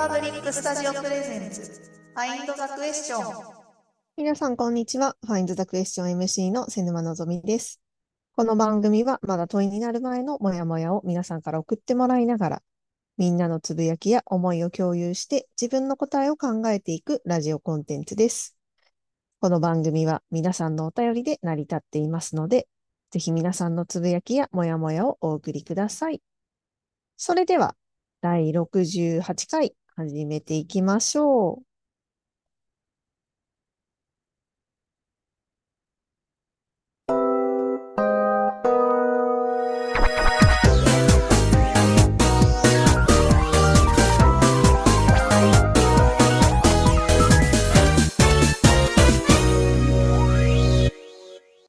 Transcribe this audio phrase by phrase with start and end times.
[0.00, 3.22] パブリックスタジオプレゼンツ、ファインドザクエスチョン。
[4.16, 5.14] 皆さん、こんにちは。
[5.26, 7.82] Find the Question MC の瀬沼のぞみです。
[8.34, 12.62] この番組は、まだ問いになる前のモヤモヤを皆さんから送ってもらいながら、
[13.18, 18.56] みんなのつぶやきや思いを共有して、自分の答えを考えていくラジオコンテンツです。
[19.38, 22.68] この番組は皆さんのお便りで成り立っていますので、
[23.10, 26.22] ぜひ皆さんのつぶやきやモヤモヤをお送りください。
[27.18, 27.76] それでは、
[28.22, 31.62] 第68回始めていきましょう。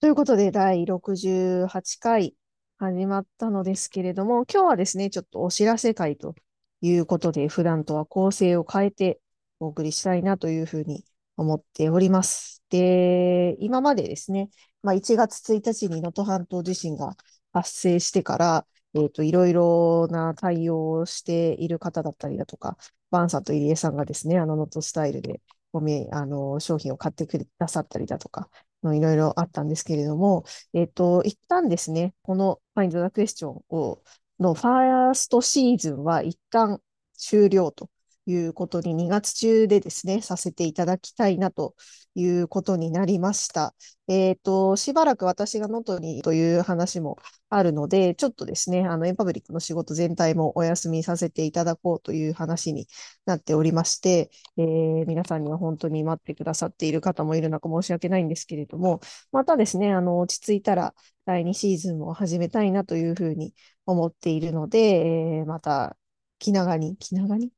[0.00, 2.36] ということで、第68回
[2.78, 6.36] 始まったのですけれども、今日はですね、ちょっとお知らせ会と
[6.80, 9.20] いうことで、普段とは構成を変えて
[9.60, 11.04] お送りしたいなというふうに
[11.36, 12.62] 思っております。
[12.70, 14.50] で、今までですね、
[14.82, 17.16] まあ、1月1日に能登半島地震が
[17.52, 22.76] 発生してから、えっ、ー、と、いろいろな対応をしている方だったりだとか、
[23.10, 25.40] バンさんと入江さんがですね、あの能登スタイルで
[25.72, 28.48] ごめ、あの、商品を買ってくださったりだとか、
[28.82, 34.02] いろいろあったんですけれども、えっ、ー、と、一旦ですね、この Find the Question を
[34.40, 36.80] のファーストシーズンは一旦
[37.16, 37.90] 終了と
[38.26, 41.74] いうことに2月中でですね、させていただきたいなと
[42.14, 43.74] いうことになりました。
[44.08, 47.18] えっ、ー、と、しばらく私が能登にという話も
[47.48, 52.88] あるので、ちょっとですね、あの、エンパブリックの仕事全体もお休みさせていただこうという話に
[53.26, 59.00] なっておりまして、えー、皆さんには本当に待ってくださっている方もいる中申し訳ないんですけれども、
[59.32, 60.94] またですね、あの、落ち着いたら
[61.30, 63.54] 第2シーズンも始めたいなというふうに
[63.86, 65.96] 思っているので、えー、また
[66.40, 67.52] 気長に、気長に？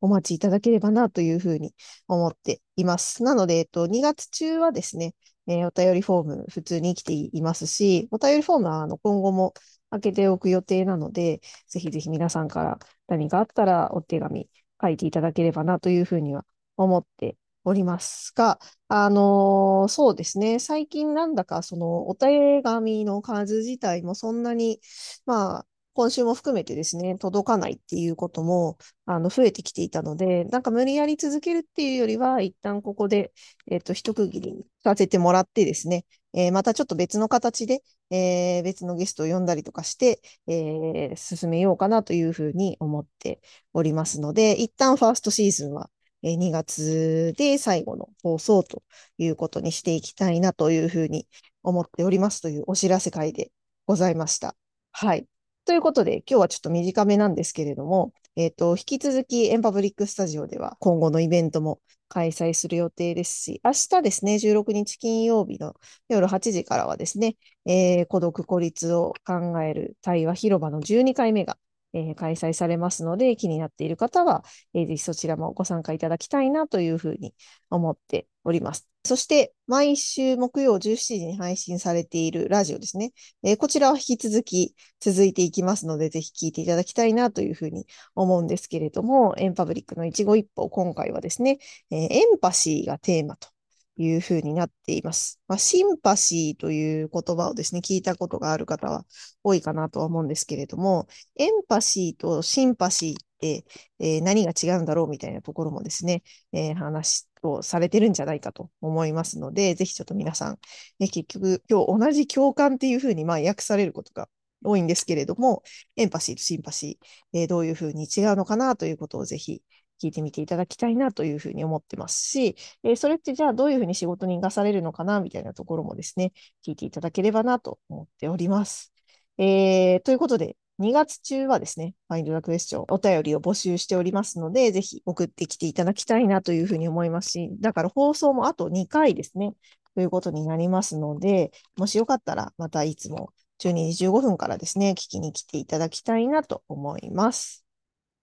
[0.00, 1.74] お待ちいただければなというふうに
[2.06, 3.24] 思っています。
[3.24, 5.16] なので、えっと、2月中はですね、
[5.48, 9.54] えー、お便りフォーム普通に来ていますし、お便りフォームはあの今後も
[9.90, 12.78] 開けておく予定なので、ぜひぜひ皆さんから
[13.08, 14.48] 何かあったらお手紙
[14.80, 16.44] 書いていただければなというふうには
[16.76, 17.36] 思って
[17.68, 24.80] おりますが、あのー、そうですね、最近なんだかそのお手紙の数自体もそんなに、
[25.26, 33.32] まあ、今週も含めてですね、届かないっていうことも、あの、増えてきていたので、なんか無理やり続けるっていうよりは、一旦ここで、
[33.70, 36.04] えっ、と、一区切りにさせてもらってですね、
[36.34, 43.40] えー、またちょっと別の形で、えー、別のゲストを呼んだりとかして、え、進めようかなというふうに思って
[43.72, 45.88] おりますので、一旦ファーストシーズンは、
[46.34, 48.82] 2月で最後の放送と
[49.18, 51.28] いうことにしていきたいなというふうに
[51.62, 53.50] 思っておりますというお知らせ会で
[53.86, 54.56] ございました。
[54.92, 55.26] はい。
[55.64, 65.74] ということで、今日はちょっと短めなんですけれども、えっ、ー、と、引き続きエンパブリックスタジオでは今後のイベントも開催する予定ですし、明日ですね、16日金曜日の
[66.08, 71.58] 夜8時からはですね、えー、孤独孤立を考える対話広場の12回目が
[71.92, 77.34] えー、開催されますので、気になっている方は、えー、ぜひそちらもご参加いただきたいなというふうに
[77.70, 78.88] 思っております。
[79.04, 83.12] そして、毎週木曜17時に配信されているラジオですね。
[83.42, 91.58] えー、こちらは引き続き続いていきますので、ぜひ聞いていただきたいなというふうに思うんですけれども、エンパブリックの一期一歩、今回はですね、
[91.90, 93.48] えー、エンパシーがテーマと
[93.96, 95.40] いうふうになっています。
[95.48, 99.04] まあ、シンパシーという言葉をですね、聞いたことがある方は
[99.42, 103.64] 多いかなとは思うんですけれども、エンパシーとシンパシーって、
[103.98, 110.58] えー、何が違うんだろうみたいなところもですね、えー、話をされてるんじゃないかと思いますので、ぜひちょっと皆さん、
[110.98, 114.28] ね、結局今日同じ共感っていうふうにまあ訳されることが
[114.64, 115.62] 多いんですけれども、
[115.96, 119.62] エンパシーとシンパシー、えー、どういうふうに違うのかなということをぜひ
[120.02, 126.32] 聞いてみていただきたいなというふうに思ってますし、えー、それってじゃあどういうふうに仕事に生かされるのかなみたいなところもですね、
[126.66, 128.92] 聞いていただければなと思っております。
[129.38, 139.54] えー、ということで、2月中はですね、Find the Question お便りを募集しておりますので、ぜひ送ってきていただきたいなというふうに思いますし、だから放送もあと2回ですね、
[139.94, 147.65] ということになりますので、もしよかったらまたいつも12時15分からですね、聞きに来ていただきたいなと思います。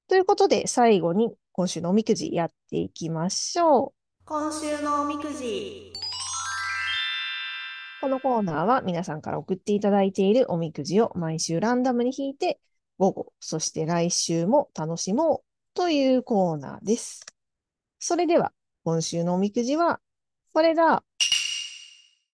[0.08, 4.04] ということで、最後に今週のおみくじやっていきましょう。
[4.26, 5.94] 今週のおみくじ。
[8.02, 12.60] このコーナーは皆さんから送っていただいているおみくじを毎週ランダムに引いて、
[12.98, 17.26] 午後、そして来週も楽しもうというコーナーです。
[18.00, 18.52] それでは、
[18.84, 20.02] 今週のおみくじは、
[20.54, 21.06] これだ。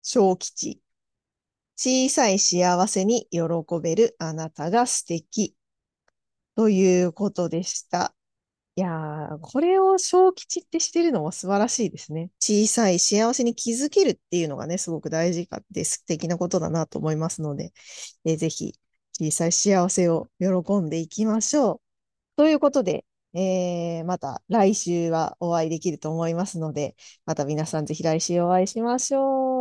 [0.03, 0.81] 小吉。
[1.75, 3.41] 小さい幸せに喜
[3.83, 5.56] べるあなたが素敵。
[6.57, 8.15] ということでした。
[8.77, 12.31] いやー、これを小吉ってしてるのも素晴らしいですね。
[12.39, 17.73] 小さい幸せに気づけるっていうのがね、すごく大事かって素敵なことだなと思いますので、
[18.25, 18.75] えーぜひ
[19.13, 21.81] 小さい幸せを喜んでいきましょう。
[22.37, 23.05] ということで、
[23.35, 26.95] えーまた来週はお会いできると思いますので、
[27.25, 29.56] また皆さんぜひ来週お会いしましょう。